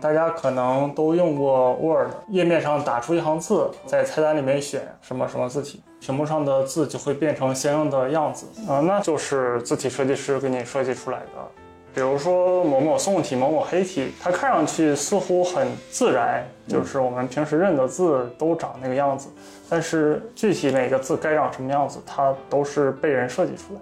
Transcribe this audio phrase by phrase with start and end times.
[0.00, 11.26] 大家可能都用过 Word，页面上打出一行字，在菜单里面选什么什么字体，屏幕上的字就会变成相应的样子啊，那就是字体设计师给你设计出来的。
[11.92, 19.28] 比如说某某宋体、某某黑体，它看上去似乎很自然，就是我们平时认的字都长那个样子，
[19.68, 23.80] 但是具体每个字该长什么样子，它都是被人设计出来。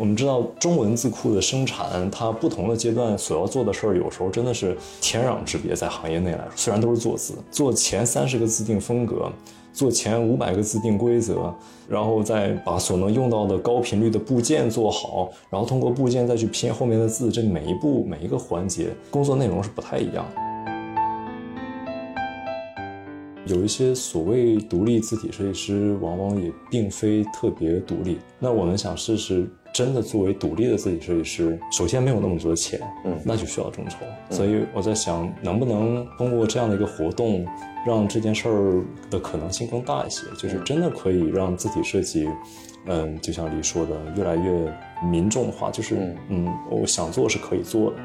[0.00, 5.74] 我们知道中文字库的生产，它不同的阶段所要做的事儿，有时候真的是天壤之别。
[5.74, 9.30] 在行业内来说，虽然都是做字，做前三十个字定风格，
[9.74, 11.54] 做前五百个字定规则，
[11.86, 20.40] 然后再把所能用到的高频率的部件做好，然后通过部件再去拼后面的字，这每一步每一个环节，工作内容是不太一样的。
[23.44, 28.18] 有一些所谓独立字体设计师，往往也并非特别独立。
[28.38, 29.46] 那我们想试试。
[29.72, 33.98] 真的作为独立的字体设计师，首先没有那么多钱，嗯，那就需要众筹。
[34.30, 37.46] 所以我在想，能不能通过这样的一个活动，
[37.86, 40.26] 让这件事儿的可能性更大一些？
[40.38, 42.28] 就是真的可以让字体设计，
[42.86, 44.72] 嗯，就像你说的，越来越
[45.08, 45.70] 民众化。
[45.70, 47.96] 就是，嗯，我想做是可以做的。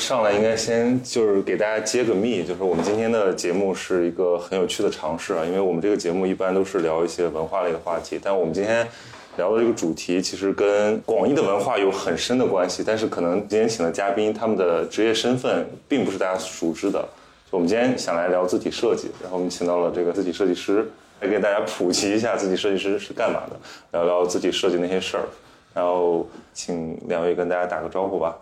[0.00, 8.84] 上来应该先就是给大家揭个秘，就是我们今天的节目是一个很有趣的尝试啊，因为我们这个节目一般都是聊一些文化类的话题，但我们今天
[9.36, 16.98] 聊的这个主题其实跟广义的文化有很深的关系，但是可能今天请的嘉宾他们的职业身份并不是大家熟知的，
[17.52, 23.56] 就我们今天想来聊字体设计，然后我们请到了这个字体设计师来给大家普及一下字体设计师是干嘛的，
[23.92, 25.24] 聊聊字体设计那些事儿，
[25.74, 28.36] 然后请两位跟大家打个招呼吧。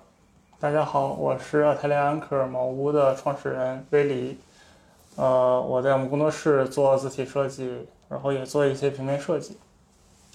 [0.61, 4.37] 大家好，我是阿泰利安克茅屋的创始人威里，
[5.15, 7.70] 呃，我在我们工作室做字体设计，
[8.09, 9.56] 然后也做一些平面设计。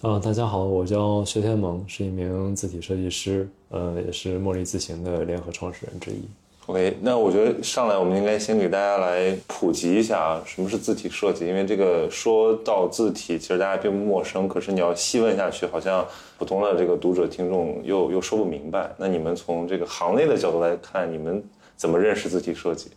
[0.01, 6.23] 啊，大家好，我叫薛天萌，是一名字体设计师，呃，也是茉莉字形的联合创始人之一。
[6.65, 11.45] OK，那我觉得上来我们应该先给大家来普及一下啊，什么是字体设计？
[11.45, 16.05] 因为这个说到字体，其实大家并不陌生，可是你要细问下去，好像
[16.37, 18.89] 普通的这个读者听众又又说不明白。
[18.95, 21.43] 那你们从这个行内的角度来看，你们
[21.75, 22.91] 怎么认识字体设计？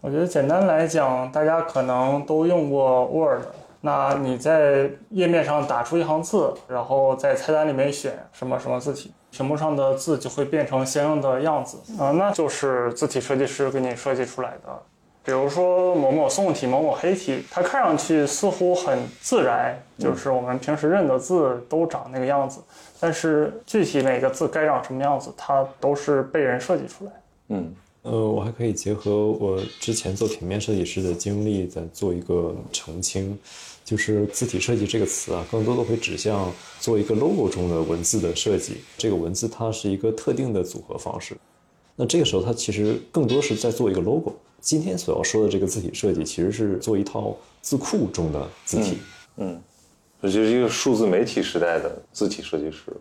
[0.00, 3.42] 我觉得简单来讲，大家可能都用过 Word。
[3.82, 14.82] 那你在页面上打出一行字，然后在菜单里面选什么什么字体，屏幕上的字就会变成相应的样子啊，那就是字体设计师给你设计出来的。
[15.24, 22.60] 比如说某某宋体、某某黑体，它看上去似乎很自然，就是我们平时认的字都长那个样子，
[22.98, 27.12] 但是具体每个字该长什么样子，它都是被人设计出来。
[27.48, 27.74] 嗯。
[28.02, 33.38] 呃，我还可以结合我之前做平面设计师的经历，再做一个澄清，
[33.88, 38.74] 就是字体设计这个词啊，更多的会指向做一个 logo 中的文字的设计。
[38.98, 41.34] 这个文字它是一个特定的组合方式，
[41.96, 44.34] 那这个时候它其实更多是在做一个 logo。
[44.60, 48.98] 今天所要说的这个字体设计，其实是做一套字库中的字体。
[49.38, 49.58] 嗯，
[50.20, 52.92] 这就是一个数字媒体时代的字体设计师。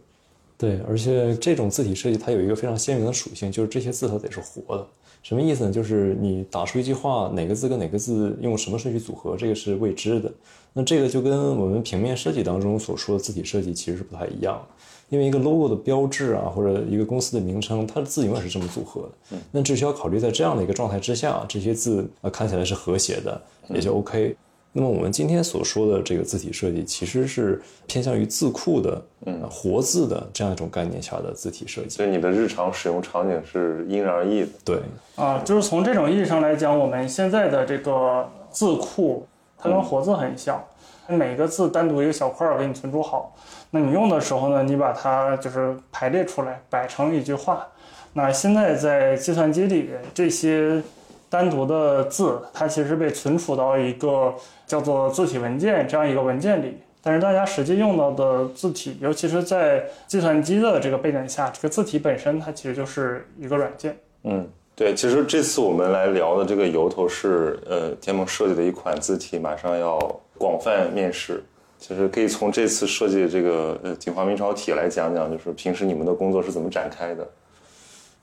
[0.58, 4.88] 对，而且这种字体设计它有一个非常鲜明的属性，就是这些字它得是活的。
[5.28, 5.72] 什么意思呢？
[5.74, 10.32] 就是你打出一句话，哪个字跟哪个字用什么顺序组合，这个是未知的。
[10.72, 14.68] 那这个就跟我们平面设计当中所说的字体设计其实是不太一样的。
[15.10, 19.38] 因为一个 logo 的标志啊，或者一个公司的名称，它的字永远是这么组合的。
[19.52, 24.34] 那只需要考虑在这样的一个状态之下，这些字啊看起来是和谐的，也就 OK。
[24.80, 31.90] 那么我们今天所说的这个字体设计，其实是偏向于字库的，嗯，活字的这样一种概念下的字体设计。
[31.90, 34.50] 所以你的日常使用场景是因人而异的。
[34.64, 34.80] 对，
[35.16, 39.26] 啊，就是从这种意义上来讲，我们现在的这个字库，
[39.58, 40.64] 它跟活字很像，
[41.08, 43.36] 每个字单独一个小块儿给你存储好，
[43.72, 47.66] 那你用的时候呢，你把它就是排列出来，摆成一句话。
[48.14, 50.84] 那现在在计算机里这些。
[51.30, 54.34] 单独的字，它其实被存储到一个
[54.66, 56.78] 叫做字体文件这样一个文件里。
[57.02, 63.98] 但是大家实际用到的字体，尤其是在计算机的这个背景下，这个字体本身它其实就是一个软件。
[64.24, 64.46] 嗯，
[64.76, 64.94] 对。
[64.94, 69.98] 其实这次我们来聊的这个由头是，呃，天梦设计的一款字体马上要
[70.38, 71.42] 广泛面世。
[71.80, 77.26] 其实可以从这次设计的这个呃锦华明朝体来讲讲，就是平时你们的工作是怎么展开的。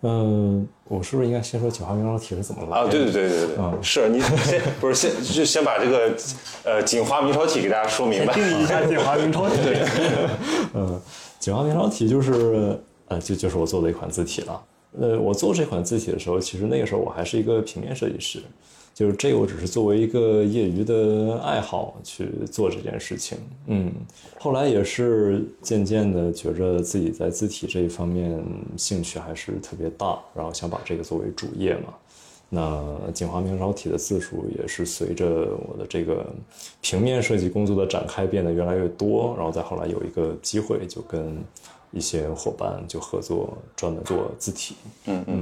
[0.06, 2.88] 嗯，我是不是应该先说锦华明朝体是怎么来的啊？
[2.90, 6.14] 对对对对对，嗯，是你先不是先就先把这个
[6.62, 9.56] 呃锦华明朝体给大家说明白，定义一下锦华明朝体。
[9.64, 9.80] 对
[10.74, 11.00] 嗯，
[11.38, 12.78] 锦华明朝体就是
[13.08, 14.62] 呃就就是我做的一款字体了。
[15.00, 18.40] 呃，我做这款字体的时候，其实那个时候我还是一个平面设计师，
[18.94, 23.36] 就是这个我只是作为一个业余的爱好去做这件事情。
[23.66, 23.92] 嗯，
[24.38, 28.40] 后来也是渐渐的觉着自己在字体这一方面
[28.76, 31.92] 兴趣还是特别大，然后想把这个作为主业嘛。
[32.48, 35.26] 那锦华明朝体的字数也是随着
[35.68, 36.24] 我的这个
[36.80, 41.36] 平面设计工作的展开变得越来越多，然后再后来有一个机会就跟。
[41.96, 44.74] 一些伙伴就合作，专门做字体。
[45.04, 45.40] 嗯嗯。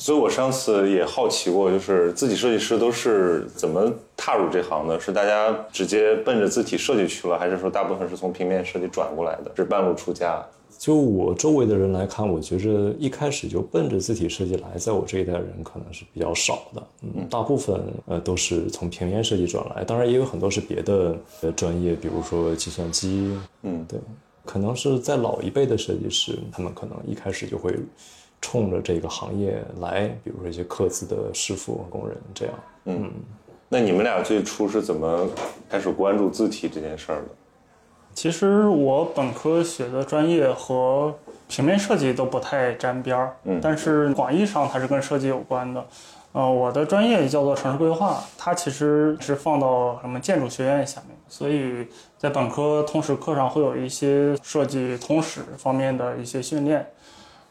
[0.00, 4.98] 所以我上次也好奇过，就是字体设计师都是怎么踏入这行的？
[4.98, 9.52] 是大家直接奔着字体设计去了，还是说大部分是从平面设计转过来的？
[9.54, 10.42] 是半路出家？
[10.78, 16.82] 就我周围的人来看，我觉着一开始就奔着字体设计来，在我这一代人可能是比较少的。
[17.02, 23.38] 嗯，大部分呃都是从平面设计转来，当然也有很多是别的呃专业，比如说计算机。
[23.62, 24.00] 嗯，对。
[24.46, 27.78] 可能是在老一辈的设计师，他们可能一开始就会
[28.40, 32.54] 冲着这个行业来，比如说一些刻字的师傅、工人这样。
[32.84, 33.10] 嗯，
[33.68, 35.28] 那你们俩最初是怎么
[35.68, 37.28] 开始关注字体这件事儿的？
[38.14, 41.14] 其实我本科学的专业和
[41.48, 45.86] 平面设计都不太沾边儿，嗯，但是广义上它是跟设计有关的。
[46.32, 56.86] 呃，我的专业叫做城市规划，它其实是放到什么建筑学院下面，所以在本科通识课上会有一些设计通识方面的一些训练，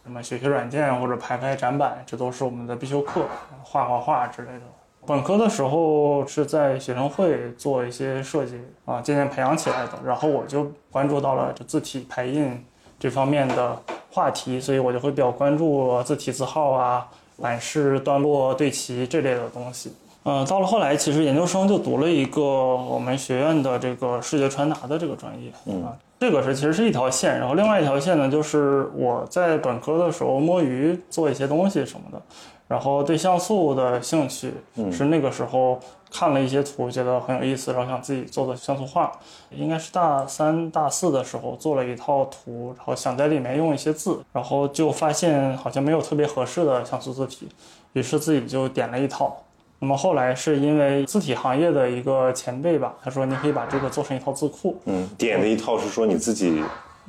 [0.04, 3.26] 什么学学软件或者排排展板，这都是我们的必修课，
[3.64, 4.62] 画画画之类的。
[5.06, 12.66] 本科的时候是在学生会做一些设计啊，渐渐培养起来的，然后我就关注到了这字体排印
[13.00, 13.78] 这方面的
[14.12, 17.08] 话题，所以我就会比较关注字体字号啊。
[17.42, 25.50] 版式、段落、对齐这类的东西，嗯，到了后来，其实研究生就读了一个我们学院的这个视觉传达的这个专业，
[25.82, 32.22] 啊，这个是其实是一条线，然后另外一条线呢，就是我在本科的时候摸鱼做一些东西什么的，
[32.68, 34.54] 然后对像素的兴趣
[34.92, 35.80] 是那个时候。
[36.12, 39.12] 看了一些图，觉得很有意思，然后想自己做做像素画。
[39.52, 47.48] 应该是大三、大四的时候做了一套图，然后想在里面用一些字，然后就发现好像没有特别合适的像素字体，
[47.94, 49.38] 于是自己就点了一套。
[49.80, 54.78] 那么后来是因为字体行业的一个前辈吧，他说你可以把这个做成一套字库。
[54.86, 56.62] 嗯，点的一套是说你自己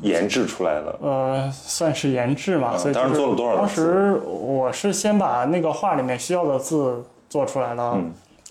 [0.02, 0.98] 研制出来的？
[1.02, 2.78] 呃，算是研制嘛。
[2.78, 3.56] 所以当时做了多少？
[3.56, 7.98] 当时我是先把那个画里面需要的字做出来了。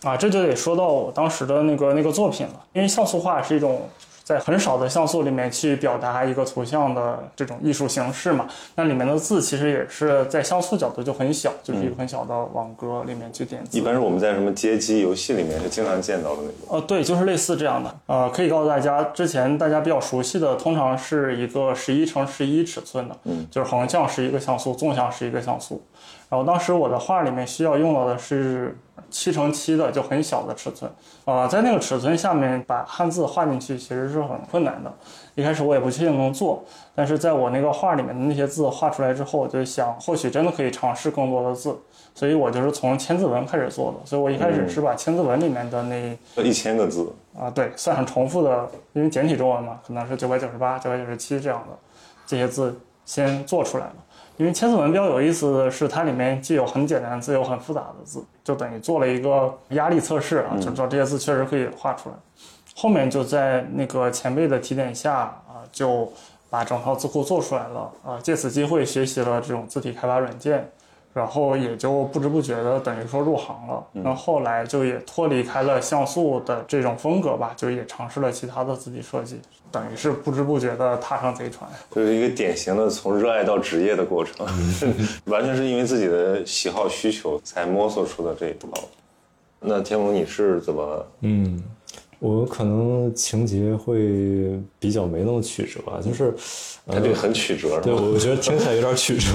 [0.03, 3.81] 啊，这就得说到我当时的那个那个作品了，因为像素画是一种
[4.29, 8.47] 在很少的像素里面去表达一个图像的这种艺术形式嘛。
[8.75, 13.75] 那里面的字其实也是在像素角度就很小，就是一个很小的网格里面去点字。
[13.75, 16.53] 一般是我们在什么街机游戏里面是经常见到的那种。
[16.69, 17.99] 呃，对，就是类似这样的。
[18.05, 25.81] 呃，可以告诉大家，之前大家比较熟悉的，通常是一个十一乘十一尺寸的，嗯，就是横向是一个像素，纵向是一个像素。
[26.29, 28.77] 然后当时我的画里面需要用到的是。
[29.11, 30.91] 七乘七的就很小的尺寸，
[31.25, 34.93] 啊，在那个尺寸下面把汉字画进去其实是很困难的。
[35.33, 41.75] 一开始我也不确定能做，但是在我那个画里面的那些字画出来之后，我就想或许真的可以尝试更多的字，
[42.13, 43.97] 所以我就是从千字文开始做的。
[44.05, 51.75] 所以我一开始是把千字文里面的那一千个字啊，对，算上重复的，因为简体中文嘛，可能是九百九十八、九百九十七这样的
[52.27, 53.95] 这些字先做出来了。
[54.39, 62.15] 因为千字文比较有意思的是，它里面既有很简单的字，有很复杂的字，就等于做了一个压力测试啊，就知道这些字确实可以画出来。
[62.73, 66.09] 后面就在那个前辈的提点下啊，就
[66.49, 70.71] 把整套字库做出来了啊，借此机会学习了这种字体开发软件。
[71.13, 79.39] 然后也就不知不觉的等于说入行了，然后后来就也脱离开了像素的这种风格吧，就也尝试了其他的字体设计，
[79.71, 84.45] 等于是不知不觉的踏上贼船，就是一个典型的从热爱到职业的过程，
[85.25, 88.67] 完全是因为自己的喜好需求才摸索出的这一步。
[89.59, 91.05] 那天龙你是怎么？
[91.21, 91.61] 嗯。
[92.19, 96.35] 我可能情节会比较没那么曲折，就是，
[96.85, 99.29] 它这个很曲折，对，我觉得听起来有点曲折。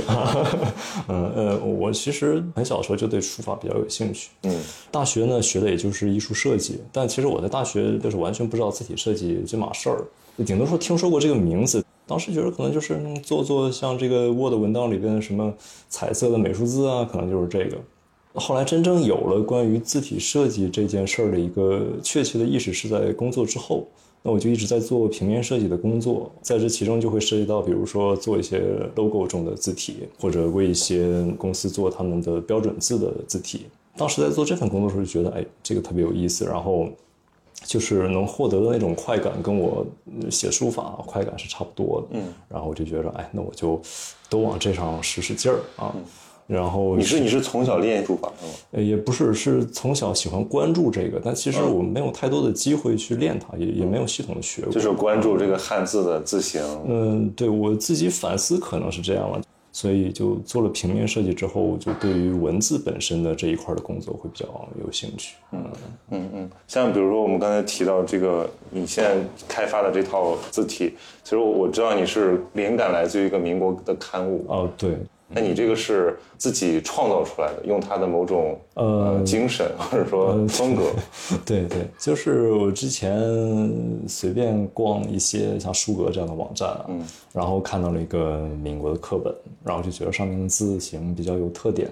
[1.08, 4.28] 嗯呃，我其实很小的时候就对书法比较有兴趣。
[4.42, 4.54] 嗯，
[4.90, 10.04] 大学呢学的也就是艺术设计，但其实我在大学就是完全不知道字体设计这码事儿，
[10.44, 15.54] 顶多说听说过这个名字，当时觉得可能就是做做像这个 Word 文档里边的什么
[15.88, 17.78] 彩色的美术字啊，可能就是这个。
[18.34, 23.86] 后来真正有了关于字体设计这件事儿的一个确切的意识，是在工作之后。
[24.26, 28.62] 那我就一直在做平面设计的工作，在这其中就会涉及到，比如说做一些
[28.96, 33.66] logo 中的字体，或者为一些公司做他们的标准字的字体。
[33.98, 36.88] 当时在做这份工作的时候，就觉得哎，这个特别有意思，然后
[37.66, 39.86] 就是能获得的那种快感，跟我
[40.30, 42.18] 写书法快感是差不多的。
[42.18, 43.78] 嗯，然后我就觉得，哎，那我就
[44.30, 45.94] 都往这上使使劲儿啊。
[46.46, 48.52] 然后你是你是从小练书法是吗？
[48.72, 54.72] 呃也不是是从小喜欢关注这个，但其实我没有太多的机会去练它，也也没有系统的学过。
[54.72, 56.60] 就是关注这个汉字的字形。
[56.86, 59.40] 嗯，对我自己反思可能是这样了，
[59.72, 64.46] 所以就做了平面设计之后，就对于文字本身的这一块的工作会比较
[64.84, 65.36] 有兴趣。
[65.52, 65.64] 嗯
[66.10, 69.16] 嗯嗯，像比如说我们刚才提到这个，你现在
[69.48, 74.96] 开发的这套字体，其实我我知道你是灵感来自于一个民国的刊物，哦，对，
[75.34, 80.84] 那你这个是自己创造出来的，用他的某种呃精神或者说风格，
[81.44, 83.18] 对对，就是我之前
[84.06, 91.90] 随便逛一些像书阁这样的网站啊，嗯然后看到了一个民国的课本，然后就觉得上面的字形比较有特点，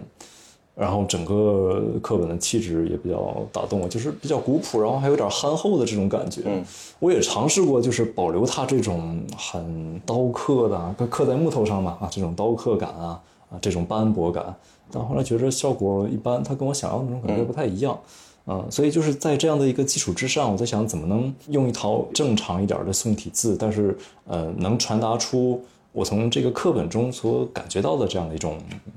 [0.74, 6.42] 然后整个课本的气质也比较打动我，就是比较古朴，然后还有点憨厚的这种感觉。
[6.46, 6.64] 嗯，
[7.00, 13.20] 我也尝试过，就是保留它这种很刀刻的刻在木头上嘛啊，这种刀刻感啊
[13.52, 14.54] 啊，这种斑驳感，
[14.90, 17.98] 但后来觉得效果一般，它跟我想要的那种感觉不太一样。
[18.46, 28.92] 嗯，所以就是在这样的一个基础之上，我在想怎么能用一套正常一点的宋体字，但是呃，能传达出我从这个课本中所感觉到的这样的一种、嗯、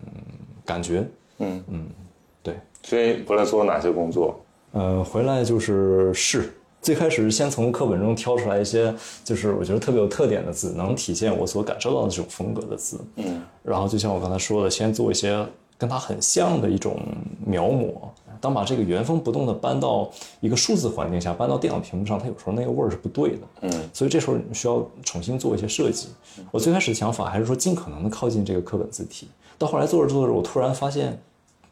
[0.65, 1.07] 感觉。
[1.37, 1.85] 嗯嗯，
[2.41, 2.55] 对。
[2.81, 4.39] 所以回来做了哪些工作？
[4.71, 6.51] 呃，回来就是试。
[6.85, 12.99] 最开始是先从课本中挑出来一些，就是我觉得特别有特点的字，能体现我所感受到的这种风格的字。
[13.15, 15.43] 嗯，然后就像我刚才说的，先做一些
[15.79, 16.99] 跟它很像的一种
[17.43, 17.91] 描摹。
[18.39, 20.07] 当把这个原封不动的搬到
[20.41, 23.39] 一个数字环境下，搬到电脑屏幕上，它有时候那个味儿是不对的。
[23.61, 26.09] 嗯，所以这时候你需要重新做一些设计。
[26.51, 29.27] 我最开始的想法还是说尽可能的靠近这个课本字体，
[29.57, 31.19] 到后来做着做着，我突然发现，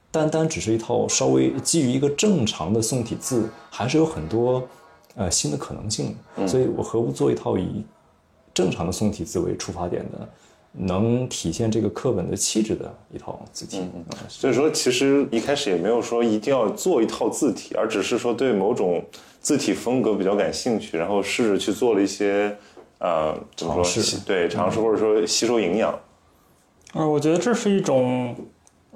[0.09, 4.67] 单单只是一套稍微基于一个正常的宋体字，还是有很多
[5.15, 6.15] 呃新的可能性。
[6.47, 7.83] 所以我何不做一套以
[8.53, 10.29] 正常的宋体字为出发点的？
[10.75, 19.05] 能体现这个课本的气质的一套字体，嗯所以说其实一开始也没有说一定要做一套字体，而只是说对某种
[19.39, 22.57] 字体风格比较感兴趣，然后试着去做了一些
[22.97, 25.93] 呃怎么说尝试对尝试或者说吸收营养。
[26.93, 28.35] 呃，我觉得这是一种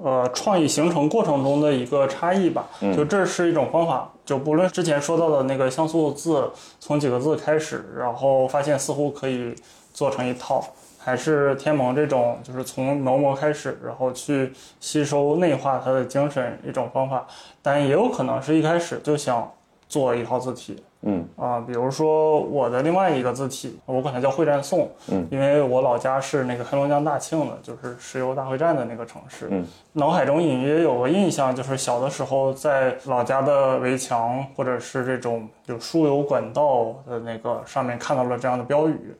[0.02, 2.68] 呃创意形成过程中的一个差异吧。
[2.96, 6.50] 就这是一种方法，就不论之前说到的那个像素字，
[6.80, 9.54] 从几个字开始，然后发现似乎可以
[9.92, 10.64] 做成一套。
[11.00, 17.26] 还是天盟这种，就是从描摹开始，然后去吸收内化它的精神一种方法，
[17.62, 19.50] 但也有可能是一开始就想
[19.88, 39.14] 做一套字体，嗯啊，比如说我的另外一个字体，我管它叫会战颂，嗯，因为我老家是那个黑龙江大庆的，就是石油大会战的那个城市，嗯，脑海中隐约有个印象，就是小的时候在老家的围墙或者是这种有输油管道的那个上面看到了这样的标语。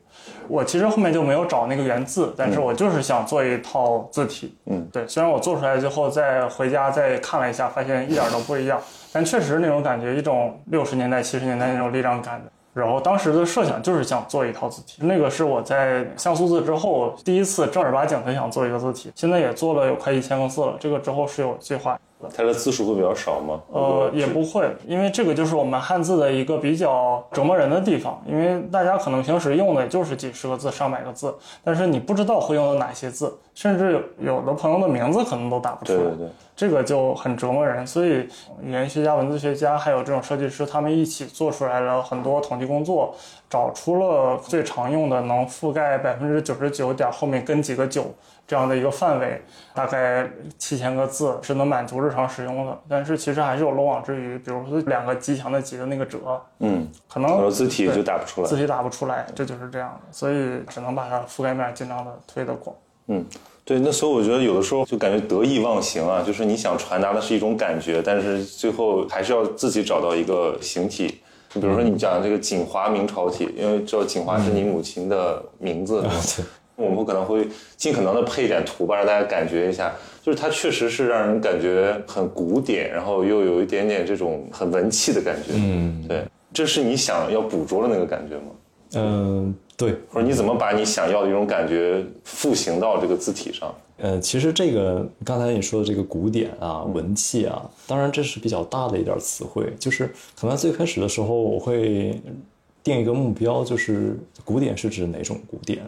[0.49, 4.53] 我其实后面就没有找那个原字，但是我就是想做一套字体。
[4.65, 12.51] 嗯，对，虽然我做出来之后再回家再看了一下，发现一点都不一样，但确实那种感觉，一种六十年代、七十年代那种力量感的。
[12.71, 19.11] 然后当时的设想就是想做一套字体，那个是我在像素字之后第一次正儿八经的想做一个字体。
[19.15, 21.99] 现在也做了有快一千个字了，这个之后是有计划。
[22.35, 23.61] 它的字数会比较少吗？
[23.71, 28.21] 呃，也不会，因为这个就是我们汉字的一个比较折磨人的地方。
[28.27, 34.01] 因为大家可能平时用的也就是几十个字、上百个字，但是你不知道会用到哪些字，甚至有
[34.37, 35.97] 有的朋友的名字可能都打不出来。
[35.97, 37.85] 对对对，这个就很折磨人。
[37.85, 38.25] 所以
[38.63, 43.13] 语言学家、文字学家还有这种设计师，他们一起做出来了很多统计工作，
[43.49, 48.05] 找出了最常用的能覆盖百分之九十九点后面跟几个九。
[48.47, 49.39] 这样的一个范围，
[49.75, 56.17] 大概七千个字是能满足日常使用的，但是其实还是有漏网之鱼，比如说两个极强的极的那个折，
[56.57, 58.47] 嗯，可能字体就打不出来。
[58.47, 62.75] 字体打不出来，这就是这样的，所以只能把它覆盖面尽量的推得广。
[63.09, 63.25] 嗯，
[63.65, 71.15] 对，那所以我觉得有的时候就感觉得意忘形啊，就是你想传达的是一种感觉，但是最后还是要自己找到一个形体。
[71.49, 76.45] 就比如说你讲这个锦华明朝体，因为知道锦华是你母亲的名字，对。
[76.75, 85.51] 我们可能会尽可能的配一点图吧，让大家感觉一下，就是它确实是让人感觉很古典，然后又有一点点这种很文气的感觉。
[85.55, 86.23] 嗯，对，
[86.53, 88.51] 这是你想要捕捉的那个感觉吗？
[88.93, 89.95] 嗯，对。
[90.09, 93.73] 或者你怎么把你想要的一种感觉复形到这个字体上？
[93.97, 102.17] 呃，其实这个刚才你说的这个古典啊、文气啊，当然这是比较大的一点词汇，就是可能最开始的时候我会
[102.81, 105.83] 定一个目标，就是古典是指哪种古典？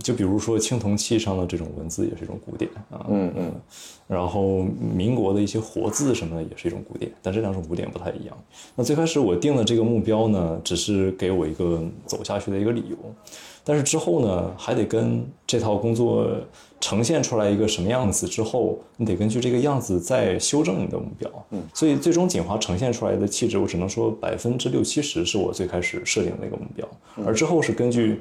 [0.00, 3.52] 就比如说青铜器上的这种文字也是一种古典啊，嗯嗯，
[4.06, 8.36] 然后民国的一些活字什么的也是一种古典，但这两种古典不太一样。
[8.74, 12.96] 那最开始我定的这个目标呢，只是给我一个走下去的一个理由，
[13.64, 16.28] 但是之后呢，还得跟这套工作
[16.78, 21.30] 呈现出来一个什么样子之后，你得根据这个样子再修正你的目标。
[21.50, 26.86] 嗯，所以最终锦华呈现出来的气质，我只能说百分之六七十是我最开始设定的一个目标，
[27.24, 28.20] 而之后是根据。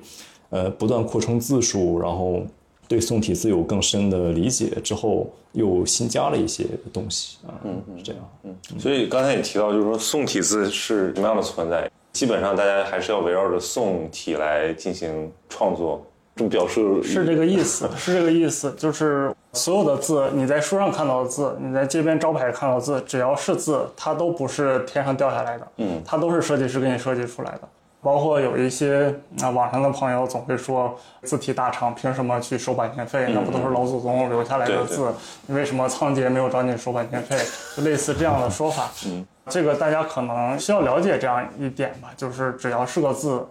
[0.50, 2.42] 呃，不断扩充字数，然后
[2.88, 11.90] 对宋体字有更深的理解之后，又新加了一些东西啊，嗯，是这样，嗯，所以刚才也提到，就是说宋体字是什么样的存在？
[12.14, 16.02] 基本上大家还是要围绕着宋体来进行创作，
[16.36, 27.62] 这么表示是这个意思，是这个意思，就是所有的字，你在书上看到的字，你在街边招牌看到的字，只要是字，它都不是天上掉下来的，嗯，它都是设计师给你设计出来的。
[28.06, 33.32] 包括有一些啊，网上的朋友总会说字体大厂凭什么去收版权费？
[33.34, 35.12] 那不都是老祖宗留下来的字？
[35.48, 37.36] 你为什么仓颉没有找你收版权费？
[37.76, 38.92] 就类似这样的说法。
[39.08, 43.44] 嗯，这个大家可能需要了解这样一点吧，就是只要是个字，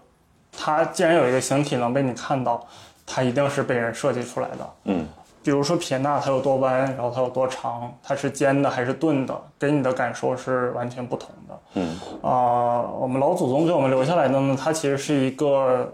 [0.56, 2.64] 它既然有一个形体能被你看到，
[3.04, 4.70] 它一定是被人设计出来的。
[4.84, 5.04] 嗯。
[5.44, 11.60] 比如说撇捺它有多弯，然后它有多长，它是尖的还是钝的，给你的感受是完全不同的。
[11.74, 15.92] 嗯啊，我们老祖宗给我们留下来的呢，它其实是一个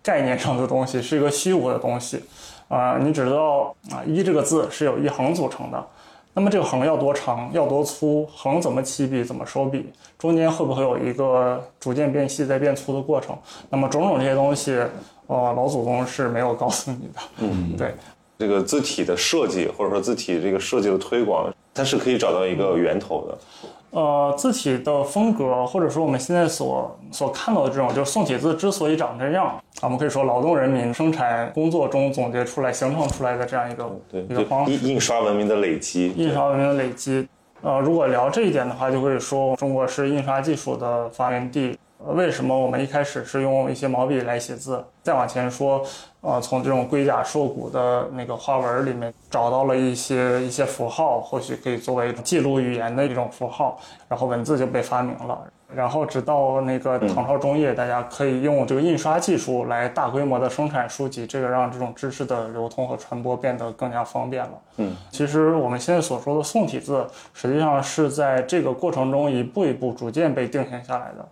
[0.00, 2.22] 概念上的东西，是一个虚无的东西。
[2.68, 5.84] 啊，你只知道啊，一这个字是由一横组成的，
[6.32, 13.36] 那么这个横要多长，要多粗，横怎么起笔，怎么收笔，中间会不会有一个逐渐变细再变粗的过程？
[13.68, 14.80] 那么种种这些东西，
[15.26, 17.20] 呃，老祖宗是没有告诉你的。
[17.40, 17.94] 嗯，对。
[18.42, 23.38] 这个字体的设计，或者说字体这个设计的推广，它是可以找到一个源头的。
[23.90, 33.88] 呃，字体的风格，或者说我们现在所所看到的这种，就是宋体字之所以长这样，我们可以说劳动人民生产工作中总结出来、形成出来的这样一个
[34.28, 37.28] 一个方印印刷文明的累积，印刷文明的累积。
[37.60, 41.78] 呃，如果聊这一点的话，就可以说中国是印刷技术的发源地。
[42.06, 44.84] 为什么我们一开始是用一些毛笔来写字？
[45.02, 45.82] 再往前说，
[46.20, 53.78] 呃，从这种龟甲兽骨的那个花纹里面找到了一些一些符号，或许可以作为记录语言的一种符号，
[54.08, 55.38] 然后文字就被发明了。
[55.74, 64.52] 然后直到那个唐朝中叶，大家可以用这个印刷技术来大规模的生产书籍，这个让这种知识的流通和传播变得更加方便了。
[64.76, 71.26] 嗯，其实我们现在所说的宋体字，实际上是在这个过程中一步一步逐渐被定型下来的。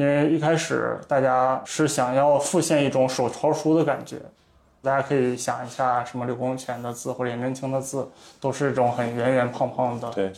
[0.00, 4.16] 因为一开始大家是想要复现一种手抄书的感觉，
[4.80, 8.08] 大家可以想一下，什么柳公权的字或者颜真卿的字，
[8.40, 10.08] 都是一种很圆圆胖胖的。
[10.12, 10.32] 对。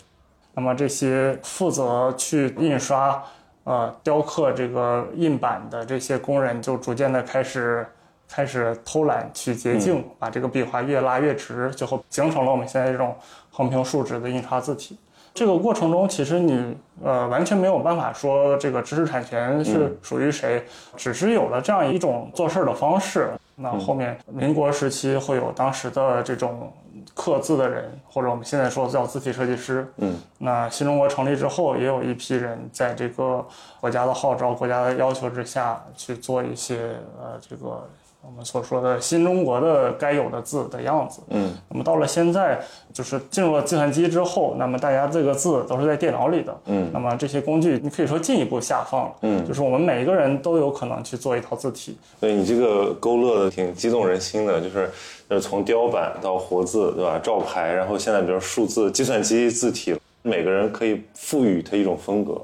[0.55, 3.22] 那么这些负责去印刷、
[3.62, 7.87] 呃雕刻这个印版的这些工人，就逐渐的开始
[8.29, 13.14] 开始偷懒取捷径，把这个笔画越拉越直，最后形成了我们现在这种
[13.53, 14.98] 横平竖直的印刷字体。
[15.34, 20.62] 这个过程中，其实你呃完全没有办法说这个知识产权是属于谁，
[20.96, 23.30] 只是有了这样一种做事儿的方式。
[23.56, 26.72] 那后面民国时期会有当时的这种
[27.14, 29.86] 刻字的人，或者我们现在说叫字体设计师。
[29.96, 33.44] 嗯，那新中国成立之后，也有一批人在这个
[33.80, 37.88] 国家的号召、国家的要求之下去做一些呃这个。
[38.24, 42.61] 我们所说的新中国的该有的字的样子，嗯，那么到了现在，
[42.92, 51.96] 就是进入了计算机之后，那么大家这个字都是在电脑里的，嗯，那么这些工具你可以说进一步下放了，嗯，就是我们每一个人都有可能去做一套字体。
[52.20, 54.90] 对你这个勾勒的挺激动人心的，就是
[55.28, 57.18] 呃从雕版到活字，对吧？
[57.18, 62.40] 照牌，然后现在比如数字计算机字体，每个人可以赋予它一种风格。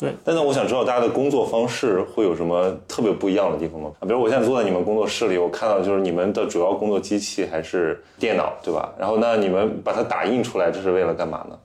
[0.00, 3.92] 对，但是我想知道大家的工作方式会有什么特别不一样的地方吗？
[4.00, 8.90] 啊，比如我现在坐在你们工作室里，我看到就是你们的主要工作机器还是电脑，对吧？
[8.98, 11.58] 然后那你们把它打印出来，这是为了干嘛呢？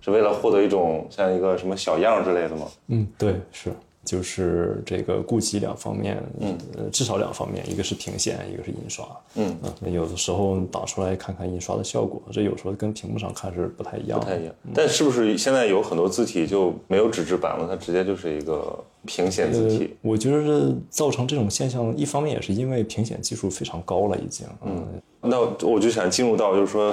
[0.00, 2.66] 是为了获得一种像一个什么小样之类的吗？
[2.88, 3.70] 嗯，对，是。
[4.04, 6.58] 就是这个顾及两方面，嗯，
[6.90, 14.52] 至少两方面，一个是屏显，一个是印刷，嗯那有的时候打出来看看印刷的效果，这有时候跟屏幕上看是不太一样，不太一样。
[14.74, 19.94] 但是不是现在有很多字体就没有纸质版了，它直接就是一个屏显字体？
[20.02, 24.44] 我觉得造成这种现象，一方面也是因为屏显技术非常高了，已经。
[24.64, 24.84] 嗯，
[25.20, 26.92] 那我就想进入到就是说，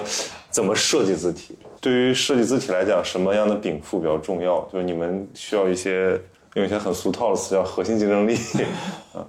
[0.51, 1.57] 怎么设计字体？
[1.81, 4.61] 对于设计字体来讲，什么样的禀赋比较重要？
[4.71, 6.21] 就是你们需要一些。
[6.55, 8.37] 用一些很俗套的词叫核心竞争力。
[9.15, 9.25] 嗯，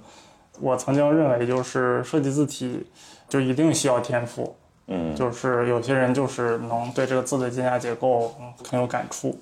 [0.59, 2.85] 我曾经认为就是设计字体
[3.29, 4.55] 就一定需要天赋。
[4.87, 8.33] 嗯，就是有些人就是能对这个字的间架结构
[8.69, 9.39] 很有感触。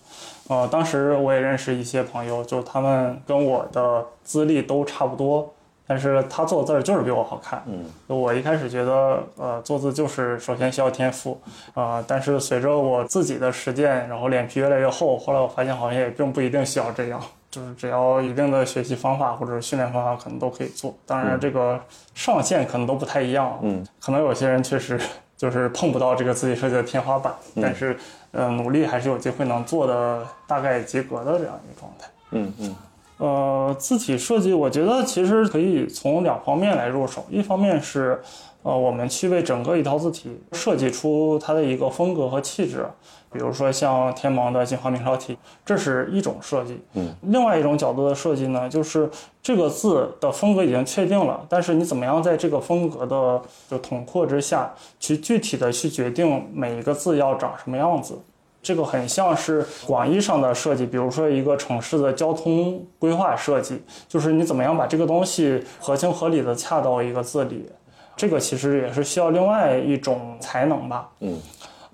[0.47, 5.51] 呃，当时我也认识一些朋友，就他们跟我的资历都差不多，
[5.87, 7.63] 但是他做字儿就是比我好看。
[7.65, 11.39] 嗯，我一开始觉得，呃，做字就是首先需要天赋，
[11.73, 17.19] 啊，但是随着我自己的实践，然后脸皮越来越厚，后来我发现好像也并不一定需要这样，
[17.51, 20.95] 就是只要一定的学习方法或者训练方法，可能都可以做。
[21.05, 21.79] 当然，这个
[22.13, 23.59] 上限可能都不太一样。
[23.61, 24.99] 嗯，可能有些人确实
[25.35, 27.97] 就是碰不到这个字体设计的天花板，但是，
[28.31, 32.07] 呃，努力还是有机会能做的大概及格的这样一个状态。
[32.31, 32.75] 嗯嗯。
[33.17, 37.25] 呃，字体设计，我觉得其实可以从两方面来入手。
[37.29, 38.21] 一方面是，
[38.63, 42.85] 呃，我们去为整个一套字体设计出它的一个风格和气质，
[43.31, 46.81] 比如说像天猫的进化明朝体，这是一种设计。
[46.93, 47.13] 嗯。
[47.23, 49.09] 另外一种角度的设计呢，就是
[49.41, 58.19] 这个字的风格已经确定了，但是你怎么样在这个风格的就统括之下去具体的去决定每一个字要长什么样子。
[58.61, 67.69] 这个很像是广义上的设计，比如说一个城市的交通规划设计，就是你怎么样把这个东西合情合理的恰到一个字里，
[68.17, 71.09] 这个其实也是需要另外一种才能吧。
[71.21, 71.39] 嗯。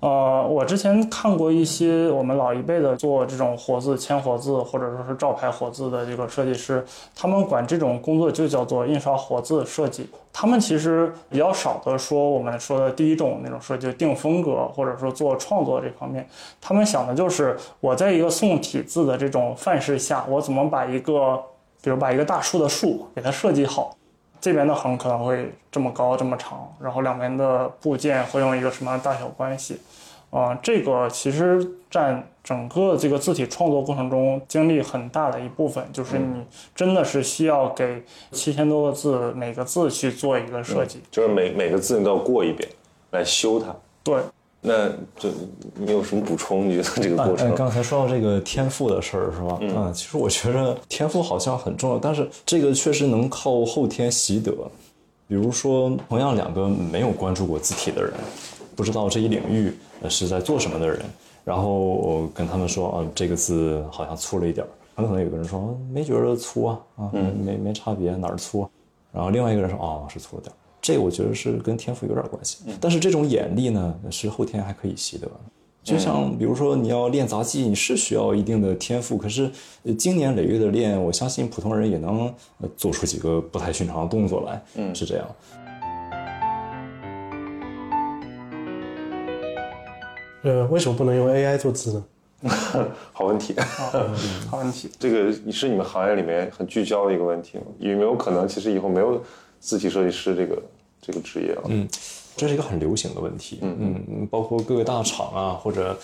[0.00, 10.08] 呃，我之前看过一些我们老一辈的做这种活字、铅活字或者说是照牌活字的这个设计师，他们管这种工作就叫做印刷活字设计。
[10.32, 16.28] 他们其实比较少的说我们说的第一种那种设计，定风格或者说做创作这方面，
[16.60, 21.42] 他们想的就是我在一个宋体字的这种范式下，我怎么把一个，
[21.80, 23.96] 比如把一个大树的树给它设计好。
[24.46, 29.80] 这边的横可能会这么高这么长，然后两边的部件会用一个什么样的大小关系？
[30.30, 36.44] 啊，这个其实占整个这个字体创作过程中精力很大的一部分，就是你
[36.76, 42.68] 真的是需要给七千多个字每个字去做一个设计，就是每每个字你都要过一遍
[43.10, 43.74] 来修它。
[44.04, 44.14] 对。
[44.60, 45.28] 那就
[45.74, 46.68] 你有什么补充？
[46.68, 47.54] 你觉得这个过程？
[47.54, 49.58] 刚才说到这个天赋的事儿是吧？
[49.60, 54.52] 嗯，其实我觉得天赋好像很重要，但是这个确实能靠后天习得。
[55.28, 58.12] 比如说，同样两个没有关注过字体的人，
[58.76, 59.72] 不知道这一领域
[60.08, 61.00] 是在做什么的人，
[61.44, 67.10] 然后我跟他们说啊，这个字好像粗了一点儿，很可能有个人说没觉得粗啊，啊，
[67.44, 68.68] 没没差别，哪儿粗？
[69.12, 70.56] 然后另外一个人说哦，是粗了点儿。
[70.86, 75.28] 这个我觉得是跟天赋有点关系，但是这种眼力呢，是后天还可以习得。
[75.82, 79.50] 就像比如说你要练杂技，你是需要一定的天赋，可是
[79.98, 82.32] 经年累月的练，我相信普通人也能
[82.76, 84.62] 做出几个不太寻常的动作来。
[84.76, 85.26] 嗯，是这样。
[90.44, 92.04] 呃，为什么不能用 AI 做字呢？
[93.12, 93.56] 好问题，
[94.48, 94.88] 好问题。
[95.00, 99.20] 这个是你们行业里面很聚焦的一个问题，有没有可能其实以后没有
[99.58, 100.62] 字体设计师这个？
[101.06, 101.86] 这个职业啊，嗯，
[102.36, 105.96] 这是一个很流行的问题，嗯嗯，包括各个大厂啊，或者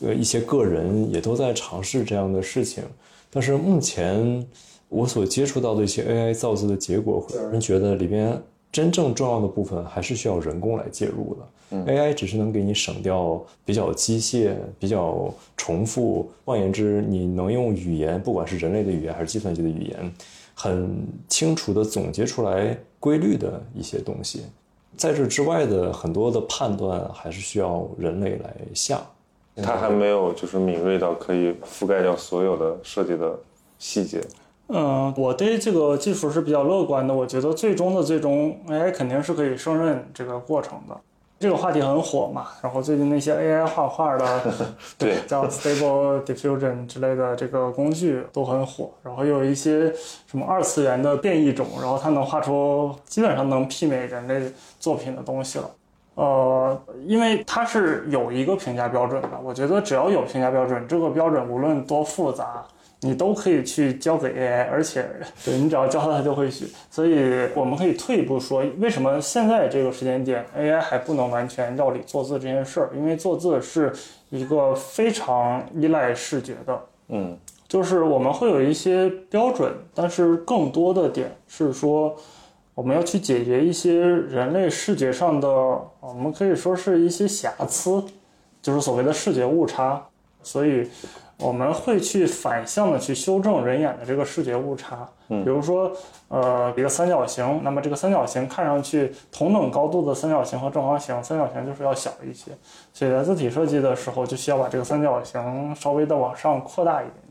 [0.00, 2.84] 呃一些个人也都在尝试这样的事情。
[3.30, 4.46] 但是目前
[4.90, 8.38] 我所接触到的一些 AI 造字的结果，会让人觉得里边
[8.70, 11.40] 真正重要的部分还是需要人工来介入的。
[11.70, 20.12] 嗯，AI 只是能给你省掉比较机械、比较重复，换言之，你能用语言，不管是人类的语言还是计算机的语言，
[20.52, 20.90] 很
[21.28, 22.76] 清楚的总结出来。
[23.00, 24.44] 规律的一些东西，
[24.96, 29.00] 在这之外的很多的判断还是需要人类来下。
[29.56, 33.38] 它还没有就是敏锐到可以覆盖掉所有的设计的
[33.78, 34.20] 细节。
[34.68, 37.12] 嗯，我对这个技术是比较乐观的。
[37.12, 40.96] 我觉得最终的最终，AI 肯定是可以胜任这个过程的。
[41.40, 44.42] 这个话题很火嘛，然后最近那些 AI 画画的，
[44.98, 49.90] 对， 叫 Stable Diffusion 之类的这个工具都很火，然后有一些
[50.26, 55.70] 什么二次元的变异种，然后它能画出基本上能媲美人类作品的东西了。
[56.16, 62.62] 呃，因为它是有一个评价标准的，我觉得只要有评价标准，这个标准无论多复杂。
[63.02, 65.08] 你都可以去交给 AI，而且
[65.42, 66.66] 对你只要教它，它就会学。
[66.90, 72.90] 所以我们可以退一步说，为什么现在这个时间点 AI 还不能完全绕理做字这件事儿？
[72.94, 73.90] 因为做字是
[74.28, 82.14] 一个非常依赖视觉的，嗯，就是我们会有一些标准，但是更多的点是说，
[82.74, 88.04] 我们要去解决一些人类视觉上的，我们可以说是一些瑕疵，
[88.60, 90.06] 就是所谓的视觉误差，
[90.42, 90.86] 所以。
[91.40, 95.90] 我们会去反向的去修正人眼的这个视觉误差，嗯，比如说，
[96.28, 102.52] 呃，一个三角形，那么这个三角形看上去同等高度的三角形和正方形，三角形就是要小一些，
[102.92, 107.29] 所以在字体设计的时候就需要把这个三角形稍微的往上扩大一点点。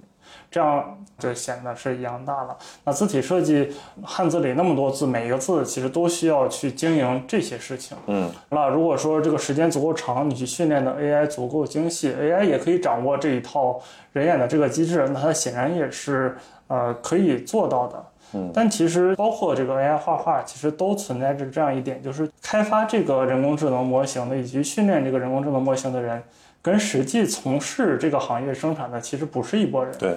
[0.52, 2.58] 这样就显得是一样大了。
[2.84, 3.72] 那字体设计，
[4.04, 7.98] 汉字里那么多字，每一个字其实都需要去经营这些事情。
[8.08, 13.80] 嗯，那如果说这个时间足够长，你去训练的 AI 足够精细，AI 也可以掌握这一套
[14.14, 16.36] 人眼的这个机制，那它显然也是
[16.68, 18.06] 呃可以做到的。
[18.32, 26.22] 嗯，但其实包括这个 AI 画画，其实都存在着这样一点，就是开发这个人工智能模型的以及训练这个人工智能模型的人，
[26.62, 29.92] 跟实际从事这个行业生产的其实不是一拨人。
[29.98, 30.16] 对，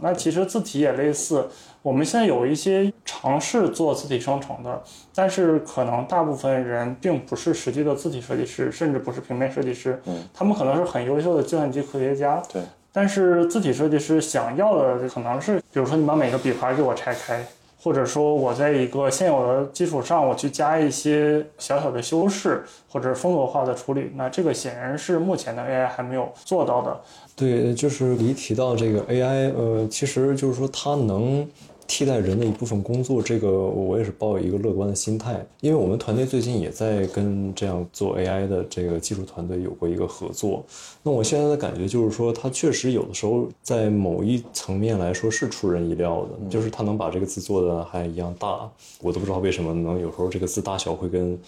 [0.00, 1.48] 那其实字体也类似，
[1.82, 4.82] 我们现在有一些尝试做字体生成的，
[5.14, 12.62] 但是可能大部分人并不是实际的字体设计师，甚至不是平面设计师，嗯，他们可能是很优秀的计算机科学家，对。
[12.92, 17.44] 但是字体设计师想要的可能是，比如说你把每个笔画给我拆开，
[17.84, 26.98] 或者说我在一个现有的基础上，我去加一些小小的修饰或者风格化的处理，那这个显然是目前的 AI 还没有做到的。
[27.36, 31.46] 对，就是你提到这个 AI，呃，其实就是说它能
[31.86, 40.64] 替代人的一部分工作，这个我也是抱有一个乐观的心态，因为我们团队最近也在跟这样做 AI 的这个技术团队有过一个合作。
[41.02, 48.68] 那我现在的感觉就是说，它确实有的时候在某一层面来说是出人意料的，就是它能把这个字做的还一样大，
[49.00, 51.38] 我都不知道为什么能有时候这个字大小会跟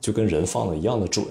[0.00, 1.24] 就跟人放的一样的准。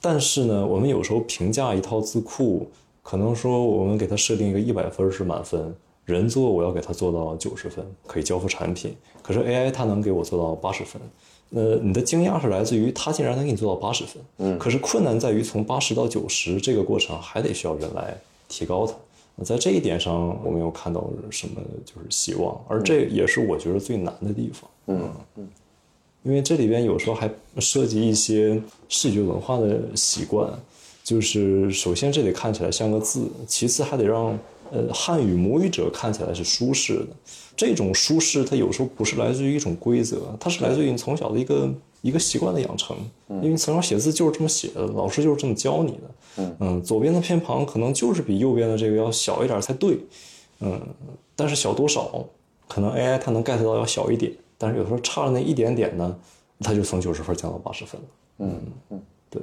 [0.00, 2.68] 但是呢，我们有时候评价一套字库。
[3.08, 5.72] 可能说我们给它设定一个一百分是满分，
[6.06, 8.96] 人做我要给它做到九十分，可以交付产品。
[9.22, 11.02] 可是 AI 它能给我做到八十分，
[11.50, 18.16] 呃，你的惊讶是来自于它竟然能给你做到八十分，嗯，可是困难在于从八十到九十这个过程还得需要人来
[18.48, 18.94] 提高它。
[19.34, 25.48] 那在这一点上，我没有看到什么就是希望，而这也是我觉得最难的地方，嗯嗯，
[26.22, 30.48] 因为这里边有时候还涉及一些视觉文化的习惯。
[31.04, 34.36] 就是首先这得看起来像个字，其次还得让
[34.72, 37.08] 呃汉语母语者看起来是舒适的。
[37.56, 42.96] 这种舒适，它有时候不是来自于一种规则，它是来自于你从小的一个一个习惯的养成。
[43.28, 46.54] 因为你从小写字就是这么写的，老师就是这么教你的。
[46.60, 49.98] 嗯左边的偏旁可能就是比右边的这个要小一点才对。
[50.60, 50.80] 嗯，
[51.34, 52.24] 但是小多少，
[52.68, 56.18] 可能 AI 它能 get 到要小一点，但是有时候差了那一点点呢，
[56.60, 58.06] 它就从九十分降到八十分了。
[58.38, 59.42] 嗯嗯，对。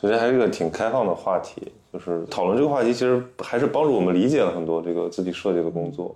[0.00, 6.14] 首先还是个挺开放的话题，就是讨论这个话题，其实还是帮助我们理解了很多这个字体设计的工作。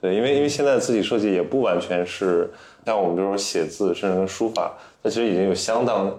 [0.00, 2.50] 对，因为因为现在的字体设计也不完全是
[2.86, 6.12] 像我们比如说写字，甚至跟书法，它其实已经有相当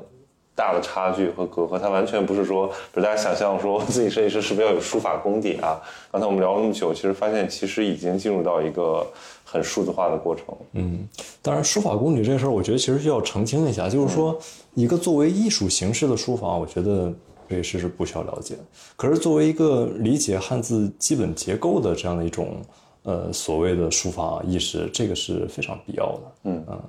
[0.54, 1.80] 大的差距和隔阂。
[1.80, 5.82] 它完全不是说，比如大家想象说自己设计师是不是要有书法功底啊？
[6.12, 9.08] 刚才我们聊了那么久，其实发现其实已经进入到一个
[9.52, 10.46] 很数字化的过程。
[10.74, 11.08] 嗯，
[11.42, 14.38] 当然书法功底这事儿，我觉得其实需要澄清一下，就是说
[14.76, 17.12] 一个作为艺术形式的书法，我觉得
[17.50, 18.56] 设计师是不需要了解。
[18.96, 22.62] 可是作为一个理解汉字基本结构的这样的一种
[23.04, 26.22] 呃所谓的书法意识，这个是非常必要的。
[26.44, 26.82] 嗯嗯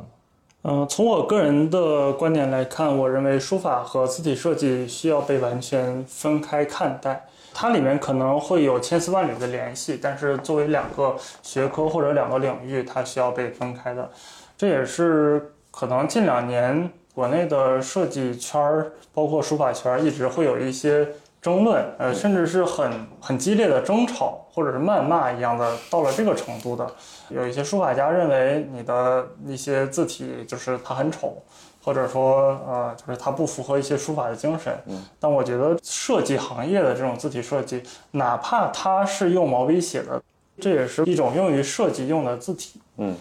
[0.63, 7.27] 嗯，从我个人的观点来看，我认为书法和字体设计需要被完全分开看待。
[7.53, 14.11] 它里面可能会有千丝万缕的联系，但是作为两个学科或者两个领域，它需要被分开的。
[14.57, 21.09] 这也是可能近两年国内的设计圈儿，包括书法圈儿，一直会有一些
[21.43, 26.87] 争论，呃，甚至是很很激烈的争吵或者是谩骂一样的，到了这个程度的。
[27.31, 31.43] 有一些书法家认为你的一些字体就是它很丑。
[31.83, 34.73] 或者说，呃，就是它不符合一些书法的精神。
[34.87, 40.23] 嗯，但我觉得设计行业的这种字体设计，哪怕它是用毛笔写的，
[40.59, 42.81] 这也是一种用于设计用的字体。
[42.99, 43.17] 嗯，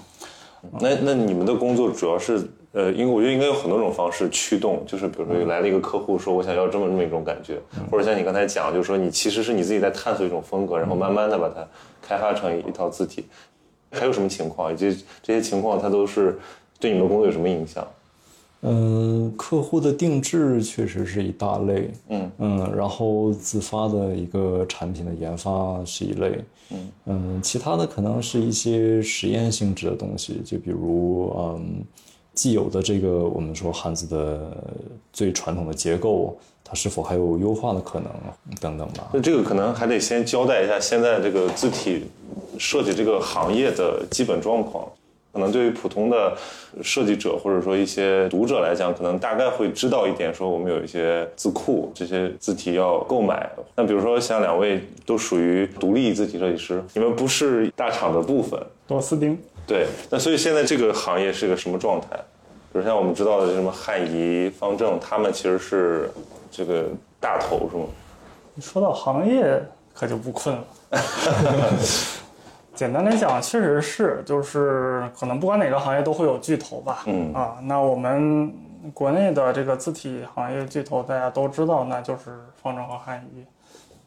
[0.80, 11.66] 那那你们的工作主要是，呃，因为我觉得应该有很多种方式驱动，就是比如说来了一个客户说，我想要这么这么一种感觉，或者像你刚才讲，就是说你其实是你自己在探索一种风格，然后慢慢的把它
[12.02, 13.26] 开发成一套字体。
[13.92, 16.38] 还有什么情况，以及这些情况它都是
[16.80, 17.84] 对你们工作有什么影响？
[17.84, 17.88] 嗯，
[19.38, 31.84] 客户的定制确实是一大类，嗯嗯，然后自发的一个产品的研发是一类，嗯嗯，其他的可能是一些实验性质的东西，就比如嗯，
[32.34, 34.52] 既有的这个我们说汉字的
[35.14, 38.12] 最传统的结构，它是否还有优化的可能
[38.60, 39.10] 等等吧。
[39.14, 42.04] 那这个可能还得先交代一下现在这个字体
[42.58, 44.86] 设计这个行业的基本状况。
[45.32, 46.36] 可能对于普通的
[46.82, 53.50] 设计者或者说一些读者来讲，可能大概会知道一点，说我们有一些字库，这些字体要购买。
[53.76, 59.38] 那比如说像两位都属于独立字体设计师，你们不是大厂的部分，螺丝钉。
[59.68, 59.86] 对。
[60.10, 62.08] 那所以现在这个行业是个什么状态？
[62.72, 66.12] 比如像我们知道的什么汉仪、方正，他们其实是
[66.52, 66.86] 这个
[67.20, 67.84] 大头，是吗？
[68.62, 69.60] 说到行业，
[69.94, 70.64] 可就不困了。
[72.80, 77.04] 简单来讲，确实是，就是可能不管哪个行业都会有巨头吧。
[77.08, 78.54] 嗯啊，那我们
[78.94, 83.44] 国内的这个字体行业巨头大家都知道，那就是方正和汉仪。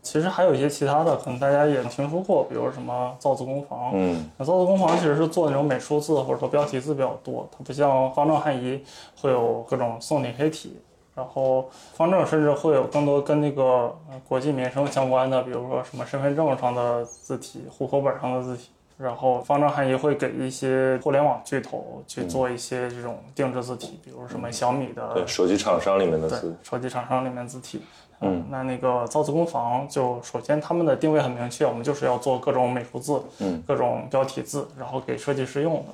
[0.01, 3.91] 其实还有一些其他的，可能大家也听说过，比如什么造字工坊。
[3.93, 8.83] 嗯那造字工坊其实是做那种美术字或者说标题字比较多，它不像方正汉仪
[9.21, 10.81] 会有各种宋体黑体，
[11.15, 13.63] 然后方正甚至会有更多跟那个
[14.11, 18.71] 呃国际民生相关的，比如说什么身份证上的字体、户口本上的字体。
[18.99, 27.83] 然后方正还也会给一些互联网巨头去做一些这种定制字体，比如什么小米的对，手机厂商里面的对字，手机厂商里面字体。
[28.21, 35.87] 嗯，那那个造字工坊就首先他们的定位很明确，我们就是要做各种美术字，嗯，各种标题字，然后给设计师用的。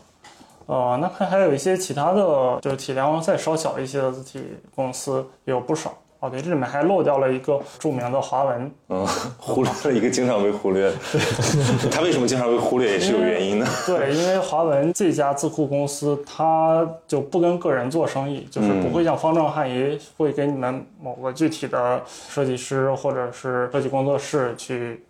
[0.69, 5.97] 呃，那看还有一些其他的，就是体量再稍小一些的字体公司也有不少。
[6.21, 9.07] 哦，对，这里面还漏掉了一个著名的华文，嗯，
[9.39, 10.97] 忽略了一个经常被忽略的，
[11.93, 13.67] 它为什么经常被忽略也是有原因的。
[13.87, 25.01] 对，因为华文这家字库公司，它就不跟个人做生意，就是不会像方正汉仪会给你们某个具体的设计师或者是设计工作室去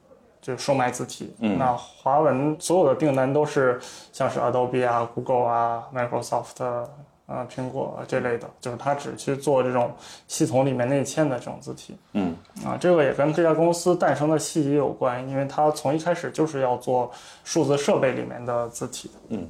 [0.48, 1.32] 就售卖字体。
[1.40, 3.78] 嗯那华文所有的订单都是
[4.12, 6.86] 像是 Adobe 啊、Google 啊、Microsoft。
[7.30, 9.92] 呃，苹果这类的，就是它只去做这种
[10.26, 11.94] 系统里面内嵌的这种字体。
[12.14, 12.34] 嗯
[12.64, 17.10] 啊，这个也跟这家公司诞生的契机有关，因为它从一开始就是要做
[17.44, 19.14] 数字设备里面的字体的。
[19.36, 19.46] 嗯，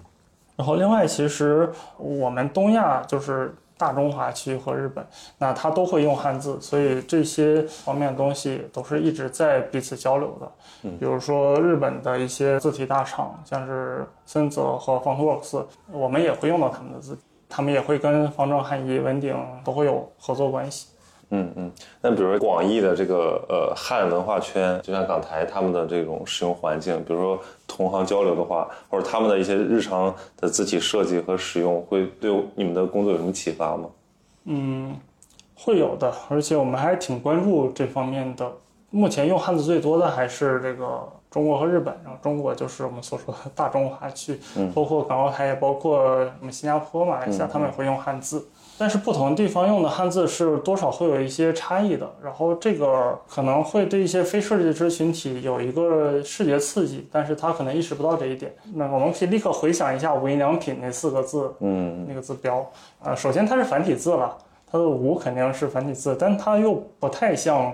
[0.57, 5.07] 然后另外，其实我们东亚就是大中华区和日本，
[5.39, 10.53] 那它都会用汉字，所以这些方面的东西都是一直在彼此交流的。
[10.83, 20.89] 嗯比如说日本的一些字体大厂，像是森泽和 FontWorks，我们也会用到他们的字体，他们也会跟方正、汉仪、文鼎都会有合作关系。
[21.31, 33.91] 嗯嗯，那比如说广义的这个呃汉文化圈，就像港台他们的这种使用环境，比如说同行交流的话，或者他们的一些日常的字体设计和使用，会对你们的工作有什么启发吗？
[34.45, 34.97] 嗯，
[35.55, 38.51] 会有的，而且我们还挺关注这方面的。
[38.91, 45.99] 目前用汉字最多的还是这个中国和日本，然后中国就是我们所说的大中华区，嗯包括港澳台，也包括
[46.41, 48.49] 我们新加坡、马来西亚，他们也会用汉字。
[48.79, 58.55] 但是不同地方用的汉字是多少会有一些差异的，然后这个可能会对一些非设计师群体有一个视觉刺激，但是他可能意识不到这一点。
[58.75, 62.65] 那我们可以立刻回想一下无印良品那四个字，嗯那个字标，
[63.03, 64.39] 呃，首先它是繁体字了，
[64.71, 67.73] 它的无肯定是繁体字，但它又不太像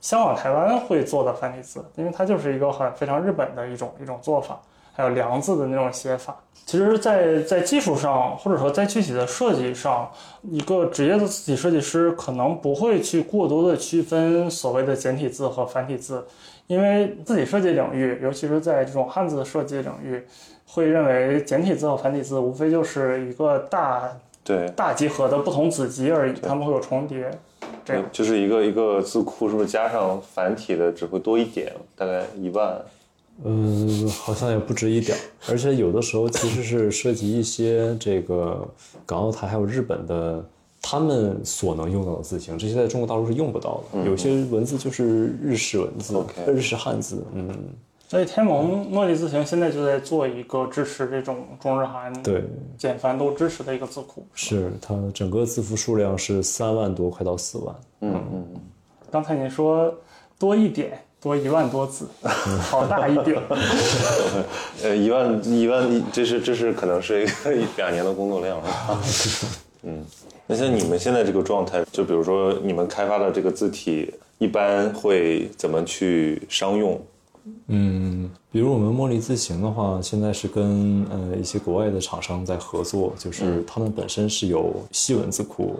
[0.00, 4.60] 香港、台湾会做的繁体字，因为它就是一个很非常日本的一种一种做法，
[5.00, 6.36] 还有梁字的那种写法。
[6.66, 10.08] 其实在，在技术上，或者说在具体的设计上，
[10.42, 16.24] 一个职业的字体设计师可能不会去过多的区分所谓的简体字和繁体字，
[16.68, 20.22] 因为字体设计领域，尤其是在这种汉字设计领域，
[20.66, 24.08] 会认为简体字和繁体字无非就是一个大
[24.44, 27.28] 对，大集合的不同子集而已，它们会有重叠。
[27.84, 32.80] 这样，就是一个一个字库，是不是加上繁体的只会多一点，大概一万？
[33.42, 35.16] 呃，好像也不止一点，
[35.48, 38.68] 而且有的时候其实是涉及一些这个
[39.06, 40.44] 港澳台还有日本的
[40.82, 44.04] 他们所能用到的字形，这些在中国大陆是用不到的。
[44.04, 47.48] 有些文字就是日式文字日式汉字，嗯，
[48.08, 52.44] 所以天盟茉莉字形现在就在做一个支持这种中日韩对，
[52.76, 54.26] 简繁都支持的一个字库。
[54.34, 57.74] 是它整个字符数量是三万多，快到四万。
[58.00, 58.46] 嗯嗯，
[59.10, 59.94] 刚才你说
[60.38, 62.08] 多一点，多一万多字，
[62.60, 63.36] 好大一饼。
[64.82, 68.60] 呃，一万一万，这是这是可能是一个两年的工作量？
[69.82, 70.04] 嗯，
[70.46, 76.98] 那像你们现在这个状态，就比如说你们开发的这个字体，一般会怎么去商用？
[77.68, 85.74] 嗯，比如我们茉莉字形的话，现在是跟呃一些国外的厂商在合作，就是他们本身是有西文字库，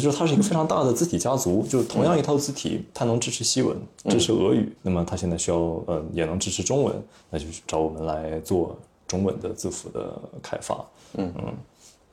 [0.00, 3.76] 就是它是一个非常大的字体家族，就是同样一套字体，它能支持西文，
[4.08, 8.76] 支持俄语，那么它现在需要呃也能支持中文，那就是找我们来做
[9.06, 10.84] 中文的字符的开发。
[11.16, 11.54] 嗯嗯，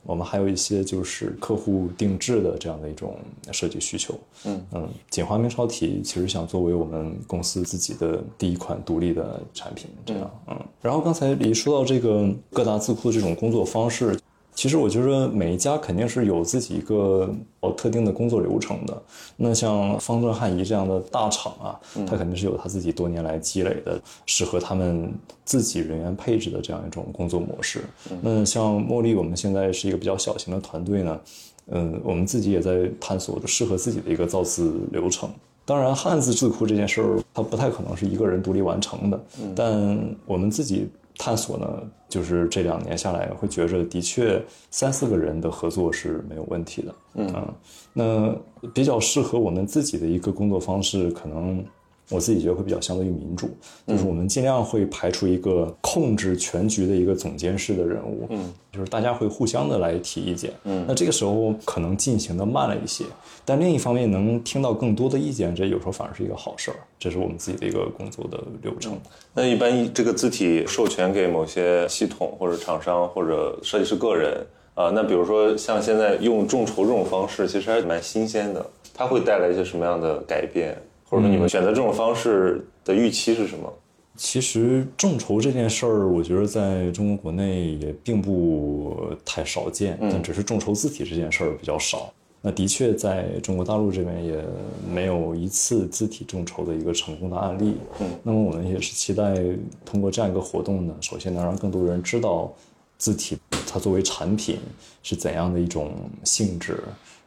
[0.04, 3.18] 我们还有一些就是客户定制的这样的一种
[3.52, 4.14] 设计需求。
[4.46, 10.32] 嗯嗯，锦华明朝体其实想作为我们公司自己的第一款独立的产品，这样。
[10.48, 14.20] 嗯，然后刚才李说到这个各大字库的这种工作方式。
[14.54, 19.02] 其实我觉得每一家肯定是有自己一个呃特定的工作流程的。
[19.38, 25.12] 那像方正汉仪这样的大厂啊，它肯定是有它自己多年来积累的适合他们
[25.46, 27.82] 自己人员配置的这样一种工作模式。
[28.22, 31.20] 那像茉莉，我们现在是一个比较小型的团队呢，
[31.68, 35.30] 嗯，我们自己也在探索适合自己的一个造字流程。
[35.64, 39.20] 当然，汉字字库这件事儿，它不太可能是一个人独立完成的。
[39.56, 46.96] 但我们自己探索呢，就是这两年下来，会觉着的确三四个人的合作是没有问题的。
[47.16, 47.54] 嗯，
[47.94, 48.36] 那
[48.74, 51.64] 比较适合我们自己的一个工作方式，可能
[52.12, 53.50] 我自己觉得会比较相对于民主，
[53.88, 58.28] 就是我们尽量会排除一个控制全局的一个总监式的人物。
[58.30, 60.52] 嗯，就是大家会互相的来提意见。
[60.66, 63.06] 嗯，那这个时候可能进行的慢了一些。
[63.46, 66.78] 但另一方面，能听到更多的意见，这有时候反而是一个好事儿。
[67.00, 68.94] 这是我们自己的一个工作的流程。
[69.34, 74.46] 那一般这个字体授权给某些系统或者厂商或者设计师个人
[74.76, 78.66] 啊，那比如说像现在用众筹这种方式，其实还蛮新鲜的。
[78.94, 80.78] 它会带来一些什么样的改变？
[81.12, 83.72] 或者说你们选择这种方式的预期是什么？
[84.16, 92.14] 其实众筹这件事儿，我觉得在中国国内也并不太少见，但只是众筹字体这件事儿比较少。
[92.42, 94.42] 那的确，在中国大陆这边也
[94.90, 97.76] 没有一次字体众筹的一个成功的案例。
[98.00, 99.36] 嗯，那么我们也是期待
[99.84, 102.50] 通过这样一个活动呢，首先能让更多人知道
[102.98, 103.38] 字体
[103.68, 104.60] 它作为产品
[105.04, 105.92] 是怎样的一种
[106.24, 106.80] 性质，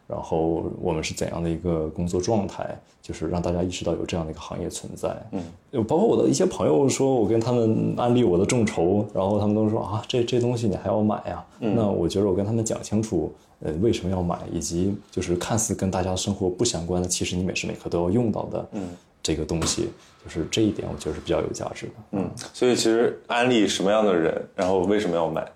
[0.07, 5.09] 然后我们是怎样的一个工作状态，就是让大家意识到有这样的一个行业存在。
[5.33, 5.43] 嗯，
[5.85, 11.45] 包括我的一些朋友说，我跟他们安利我的众筹，然后他们都说啊，这这东西你还要买呀？
[11.59, 13.33] 那我觉得我跟他们讲清楚。
[13.61, 14.39] 呃，为什么要买？
[14.53, 18.89] 以及就是看似跟大家生活不相关的，其实你每时每刻都要用到的，嗯，
[19.23, 19.89] 这个东西，
[20.23, 21.93] 就是这一点，我觉得是比较有价值的。
[22.11, 25.47] 嗯，所以其实安利什么样的人，然后为什么要买，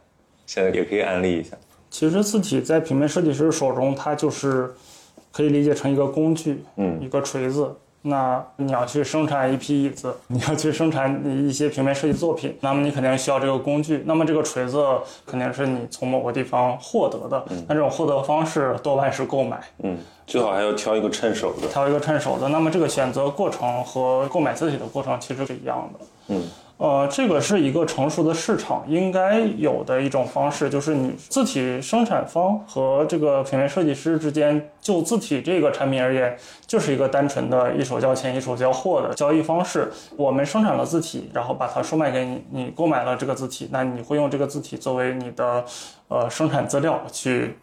[0.46, 1.54] 现在也可以安利一下。
[1.90, 4.72] 其实字体在平面设计师手中，它就是
[5.32, 7.74] 可以理解成一个工具，嗯，一个锤子。
[8.02, 14.02] 那你要去生产一批椅子，你要去生产一些平面设计作品，那么你肯定需要这个工具。
[14.06, 14.82] 那么这个锤子
[15.26, 19.60] 肯定是你从某个地方获得的，那这种获得方式多半是购买。
[19.82, 22.48] 嗯，最好还要挑一个趁手的，挑一个趁手的。
[22.48, 26.06] 那么这个选择过程和购买字体的过程其实是一样的。
[26.28, 26.42] 嗯。
[26.78, 39.90] 呃，这个是一个成熟的市场应该有的一种方式，就是你字体生产方和这个平面设计师之间，就字体这个产品而言，就是一个单纯的一手交钱一手交货的交易方式。
[40.16, 45.64] 我们生产了字体，然后把它售卖给你，你购买了这个字体，那你会用这个字体作为你的
[46.06, 47.56] 呃生产资料去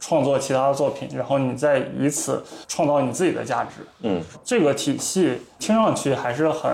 [0.00, 3.86] 创作其他的作品，然后你再以此创造你自己的价值。
[4.02, 6.68] 嗯，这个体系听上去还是很。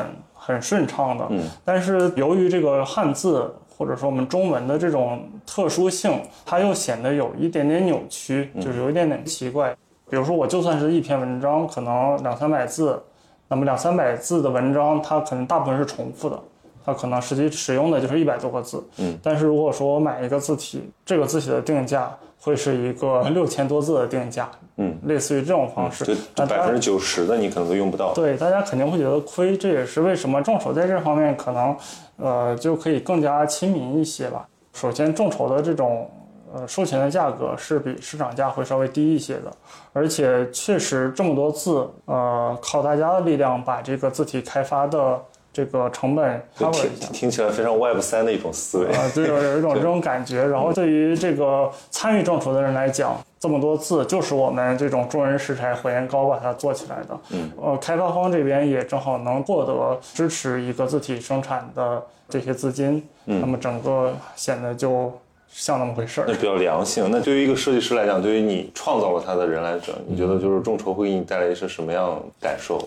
[0.45, 9.73] 很顺畅的，嗯，但是由于这个汉字或者说我们中文的这种特殊性，它又显得有一点点扭曲，就是有一点点奇怪。
[10.11, 13.01] 比如说，我就算是一篇文章，可能两三百字，
[13.47, 16.39] 那么两三百字的文章，它可能大部分是重复的，
[16.85, 22.17] 它可能实际使用的就是一百多个字，嗯，但是如果说我买一个字体，这个字体的定价。
[22.45, 28.13] 会是一个 六千多字的定价，嗯，类似于这种方式，就百分之九十的你可能都用不到。
[28.15, 31.77] 对，大家肯定会觉得亏，这也是为什么众筹在这方面可能，
[32.17, 34.45] 呃，就可以更加亲民一些吧。
[34.73, 36.11] 首先，众筹的这种
[36.53, 39.53] 呃收钱的价格是比市场价会稍微低一些的，
[39.93, 45.23] 而且确实这么多字，呃，靠大家的力量把这个字体开发的。
[45.53, 46.43] 这个成本
[46.73, 50.43] 听听起来非常 Web 三的一种思维啊，对，有一种 这种感觉。
[50.47, 57.21] 然后对于这个参与众筹的人来讲，这么多字就是我们这种众人拾柴火焰高把它做起来的。
[57.33, 65.13] 嗯，呃，开发方这边也正好能获得支持一个字体生产的这些资金，嗯那么整个显得就
[65.49, 66.25] 像那么回事儿。
[66.27, 67.11] 那比较良性。
[67.11, 72.83] 那对于一个设计师来讲，对于你创造了它的人来讲，你觉得就是众筹会给你带来一些什么样感受？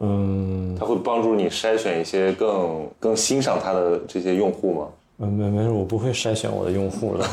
[0.00, 4.86] 嗯，它会帮助你筛选一些更更欣赏他的这些用户吗？
[5.18, 7.24] 嗯，没没事，我不会筛选我的用户的。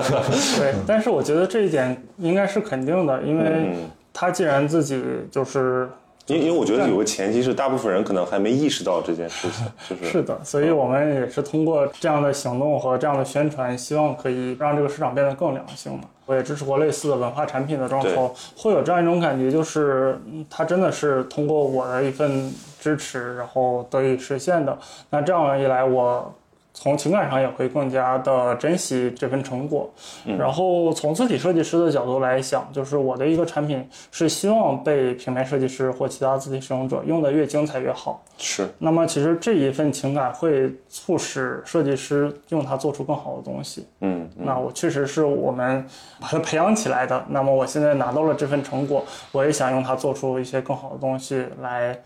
[0.58, 3.70] 对，但是我觉得这一点应该是肯定的，因为
[4.12, 5.88] 他既然自己就是。
[6.26, 16.00] 因因为我觉得有个前提是，大部分人可能还没意识到这件事情，就是 是的，所以我们也是通过这样的行动和这样的宣传，希望可以让这个市场变得更良性嘛。
[16.28, 20.16] 我也支持过类似的文化产品的众筹，会有这样一种感觉，就是
[20.48, 24.78] 它真的是通过我的一份支持，然后得以实现的。
[25.10, 26.32] 那这样一来，我。
[26.74, 29.90] 从情感上也会更加的珍惜这份成果，
[30.38, 38.22] 然后从字体设计师的角度来想，就是我的一个产品是希望被平面设计师或其他字体使用者用的越精彩越好。
[38.36, 38.68] 是。
[38.78, 43.84] 那么其实这一份情感会促使设计师用它做出更好的东西。
[44.00, 44.30] 嗯。
[44.36, 45.84] 那我确实是我们
[46.20, 47.24] 把它培养起来的。
[47.30, 52.00] 那么我现在拿到了这份成果，我也想用它做出一些更好的东西来。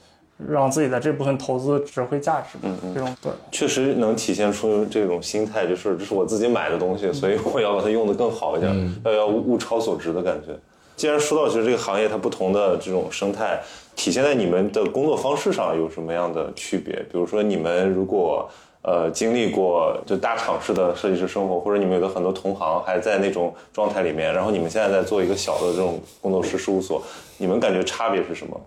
[0.49, 10.59] 让自己的这部分投资值回价值，嗯嗯，这种对，确实能体现出这种心态，就是这是我自己买的东西，所以我要把它用的更好一点，要要物超所值的感觉。
[10.95, 13.61] 既然说到其实这个行业它不同的这种生态，
[13.97, 16.95] 体现在你们的工作方式上有什么样的区别？
[17.11, 18.49] 比如说你们如果
[18.83, 27.03] 呃经历过就大厂式的设计师生活，或者你们有的很多同行还在那种状态里面，然后你们现在在做一个小的这种工作室事务所，
[27.39, 28.61] 你们感觉差别是什么？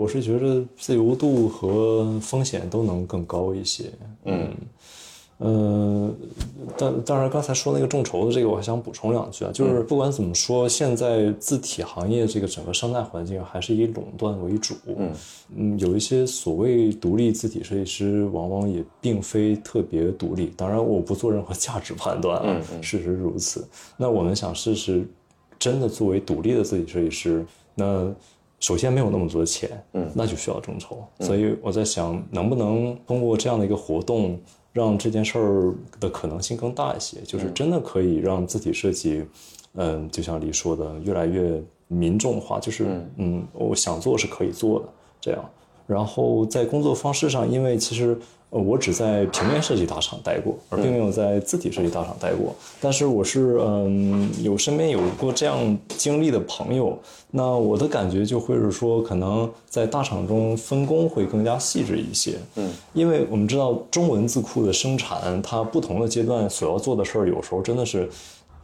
[0.00, 3.84] 我是觉得自由度和风险都能更高一些。
[4.24, 4.50] 嗯，
[5.36, 6.10] 呃，
[6.78, 14.74] 但当然刚才说那个众筹的这个，我还想补充两句啊，就是不管怎么说，现在字体行业这个整个生态环境还是以垄断为主。
[14.86, 15.12] 嗯
[15.54, 20.50] 嗯，有一些所谓独立字体设计师，往往也并非特别独立。
[20.56, 23.68] 当然，我不做任何价值判断啊， 事实如此。
[23.98, 25.06] 那我们想试试，
[25.58, 27.44] 真的作为独立的字体设计师，
[27.74, 28.10] 那。
[28.60, 31.02] 首先没有那么多的钱，嗯，那就需要众筹。
[31.18, 34.38] 所以我在想，能不能通过这样的一个活动，
[34.72, 39.24] 让这件事儿的可能性更大一些，就是真的可以让字体设计，
[39.74, 42.60] 嗯，就像李说的，越来越民众化。
[42.60, 42.86] 就是，
[43.16, 44.88] 嗯，我想做是可以做的，
[45.20, 45.44] 这样。
[45.86, 48.16] 然后在工作方式上，因为其实。
[48.50, 52.54] 呃，我只在平面设计大厂待过，而并没有在字体设计大厂待过。
[52.80, 56.98] 但是我是嗯，有身边有过这样经历的朋友，
[57.30, 62.38] 那我的感觉就会是说，可能在大厂中分工会更加细致一些。
[62.56, 68.10] 嗯，因为我们知道中文字库的生产，它不同的阶段所要做的事儿，有时候真的是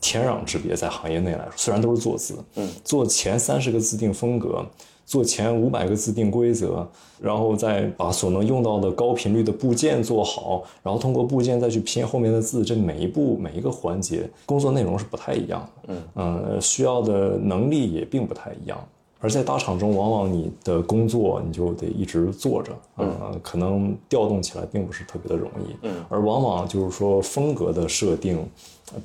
[0.00, 0.74] 天壤之别。
[0.74, 4.66] 在行业内来说，虽然都是做字，嗯，做前三十个字定风格。
[5.06, 6.84] 做前五百个字定规则，
[7.20, 15.94] 然后再把所能用到的高频率的部件做好，然后通过部件再去拼后面的字，这每一步每一个环节工作内容是不太一样的。
[15.94, 18.76] 嗯嗯，需要的能力也并不太一样。
[19.20, 25.76] 而在大厂中，往往你的工作你就得一直做着，嗯，可能调动起来并不是特别的容易。
[25.82, 28.44] 嗯，而往往就是说风格的设定，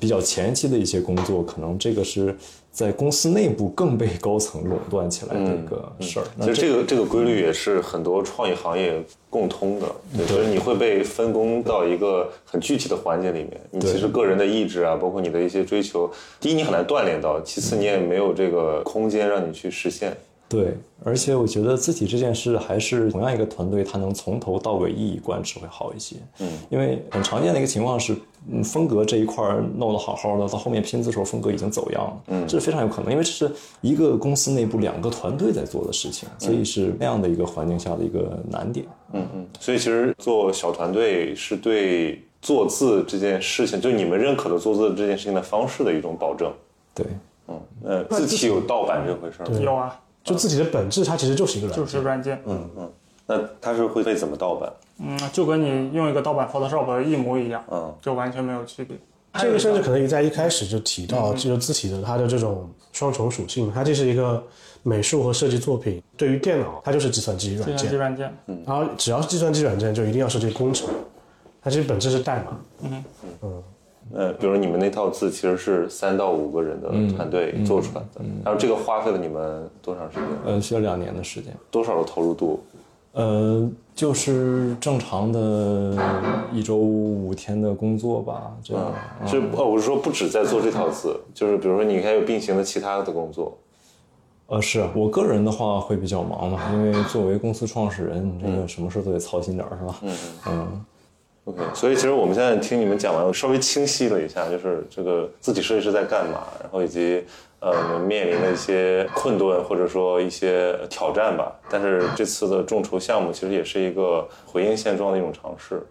[0.00, 2.36] 比较前期的一些工作，可能这个是。
[2.72, 6.24] 在公司内部更被高层垄断起来的一个事儿。
[6.40, 9.86] 其实这个这个规律也是很多创意行业共通的，
[10.26, 13.60] 就是你会被分工到一个很具体的环节里面。
[13.70, 16.10] 你其实个人的意志啊，包括你的一些追求，
[16.40, 20.16] 第一你很难锻炼到，其次你也没有这个空间让你去实现。
[20.48, 26.16] 对，而且我觉得自己这件事还是同样一个团队，它能从头到尾一以贯之会好一些。
[26.40, 28.14] 嗯，因为很常见的一个情况是，
[28.50, 29.44] 嗯，风格这一块
[29.76, 32.22] 弄得好好的，到后面拼字的时候风格已经走样了。
[32.28, 38.84] 嗯，这是非常有可能，因为这是一个公司内部两个团队在做的事情，所以是那样的一个环境下的一个难点。
[39.12, 46.52] 嗯嗯，所以其实做小团队是对做字这件事情，就你们认可的做字这件事情的方式的一种保证。
[46.94, 47.06] 对，
[47.48, 49.60] 嗯，呃，字体有盗版这回事吗？
[49.60, 49.98] 有啊。
[50.24, 52.40] 就字体的本质，它其实就是一个软件，就是软件。
[52.46, 52.92] 嗯嗯，
[53.26, 54.72] 那它是会被怎么盗版？
[54.98, 58.96] 嗯，就跟你用一个盗版 Photoshop 一模一样，嗯，就完全没有区别。
[59.34, 64.42] 这个甚至可能在一开始就提到，就是字体的它的这种双重属性，它这是一个
[64.82, 67.76] 美术和设计作品，对于电脑它就是计算机软件。
[67.76, 70.88] 计算机软件，嗯，然后只要是计算机软件，就一定要设计工程，
[71.62, 72.58] 它其实本质是代码。
[72.82, 73.04] 嗯
[73.42, 73.62] 嗯。
[74.12, 80.26] 呃，比如你们那套字其实是三到五个人的团队做出来的，然后这个花费了你们多长时间？
[80.44, 81.56] 呃，需要两年的时间。
[81.70, 82.62] 多少的投入度？
[83.12, 85.96] 呃，就是正常的
[86.52, 88.92] 一周五天的工作吧，这样。
[89.26, 93.56] 就哦，我是说不止在做这套字，就是比如说你还有并行的其他的工作。
[94.46, 99.96] 呃，是我个人的话会比较忙嘛，因为作为公司创始人，这个什么事都得操心点是吧？
[100.02, 100.16] 嗯
[100.48, 100.84] 嗯。
[101.44, 107.24] OK，所以其实我们现在听你们讲完，我稍微清晰了一下，就是这个字体设计师在干嘛，然后以及
[107.58, 111.52] 呃面临的一些困顿或者说一些挑战吧。
[111.68, 115.84] 但是这次的众筹项目其实也是一个回应现状的一种尝试。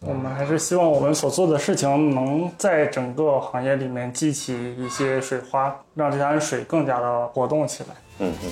[0.00, 7.88] 我们还是希望我们所做的事情能在整个行业里面激起一些水花，让这滩水更加的活动起来。
[8.18, 8.50] 嗯嗯。